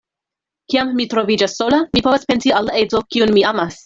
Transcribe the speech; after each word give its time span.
Kiam 0.73 0.93
mi 1.01 1.05
troviĝas 1.11 1.55
sola, 1.59 1.79
mi 1.97 2.03
povas 2.09 2.25
pensi 2.31 2.55
al 2.61 2.69
la 2.71 2.79
edzo, 2.85 3.03
kiun 3.17 3.35
mi 3.37 3.45
amas. 3.53 3.79